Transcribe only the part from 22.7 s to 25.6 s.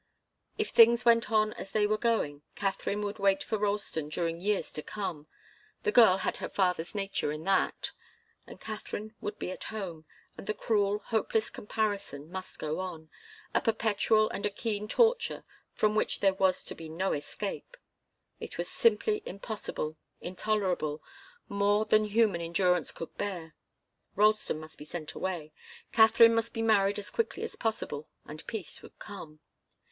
could bear. Ralston must be sent away,